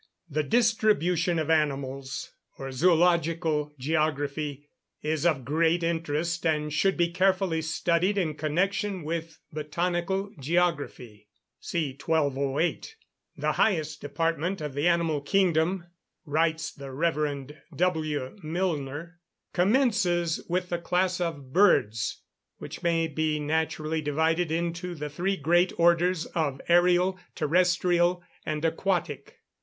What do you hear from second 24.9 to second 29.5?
the three great orders of ærial, terrestrial, and aquatic.